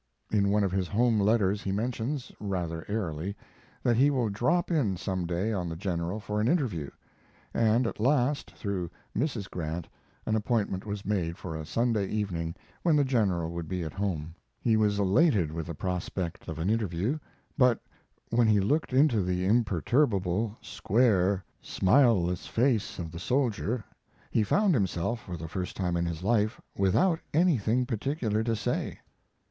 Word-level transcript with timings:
In 0.31 0.49
one 0.49 0.63
of 0.63 0.71
his 0.71 0.87
home 0.87 1.19
letters 1.19 1.61
he 1.61 1.71
mentions, 1.71 2.31
rather 2.39 2.83
airily, 2.87 3.35
that 3.83 3.97
he 3.97 4.09
will 4.09 4.29
drop 4.31 4.71
in 4.71 4.97
someday 4.97 5.53
on 5.53 5.69
the 5.69 5.75
General 5.75 6.19
for 6.19 6.41
an 6.41 6.47
interview; 6.47 6.89
and 7.53 7.85
at 7.85 7.99
last, 7.99 8.49
through 8.49 8.89
Mrs. 9.15 9.47
Grant, 9.47 9.87
an 10.25 10.35
appointment 10.35 10.87
was 10.87 11.05
made 11.05 11.37
for 11.37 11.55
a 11.55 11.67
Sunday 11.67 12.07
evening 12.07 12.55
when 12.81 12.95
the 12.95 13.03
General 13.03 13.51
would 13.51 13.67
be 13.67 13.83
at 13.83 13.93
home. 13.93 14.33
He 14.59 14.75
was 14.75 14.97
elated 14.97 15.51
with 15.51 15.67
the 15.67 15.75
prospect 15.75 16.47
of 16.47 16.57
an 16.57 16.67
interview; 16.71 17.19
but 17.55 17.79
when 18.31 18.47
he 18.47 18.59
looked 18.59 18.93
into 18.93 19.21
the 19.21 19.45
imperturbable, 19.45 20.57
square, 20.61 21.45
smileless 21.61 22.47
face 22.47 22.97
of 22.97 23.11
the 23.11 23.19
soldier 23.19 23.83
he 24.31 24.41
found 24.41 24.73
himself, 24.73 25.19
for 25.21 25.37
the 25.37 25.47
first 25.47 25.77
time 25.77 25.95
in 25.95 26.07
his 26.07 26.23
life, 26.23 26.59
without 26.75 27.19
anything 27.35 27.85
particular 27.85 28.43
to 28.43 28.55
say. 28.55 28.97